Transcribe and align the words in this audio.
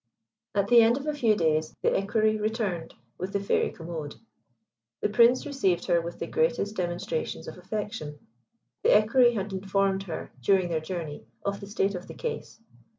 At 0.55 0.67
the 0.67 0.81
end 0.81 0.97
of 0.97 1.05
a 1.05 1.13
few 1.13 1.35
days 1.35 1.75
the 1.83 1.95
Equerry 1.95 2.35
returned 2.39 2.95
with 3.19 3.33
the 3.33 3.39
Fairy 3.39 3.69
Commode. 3.69 4.15
The 5.01 5.09
Prince 5.09 5.45
received 5.45 5.85
her 5.85 6.01
with 6.01 6.17
the 6.17 6.25
greatest 6.25 6.75
demonstrations 6.75 7.47
of 7.47 7.55
affection. 7.55 8.17
The 8.81 8.97
Equerry 8.97 9.35
had 9.35 9.53
informed 9.53 10.01
her 10.09 10.31
during 10.41 10.69
their 10.69 10.81
journey 10.81 11.27
of 11.45 11.59
the 11.59 11.67
state 11.67 11.93
of 11.93 12.07
the 12.07 12.15
case. 12.15 12.59